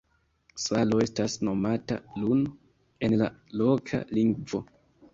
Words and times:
Salo 0.63 1.01
estas 1.07 1.35
nomata 1.49 1.99
"Lun" 2.23 2.43
en 3.09 3.19
la 3.23 3.31
loka 3.65 4.05
lingvo. 4.21 4.69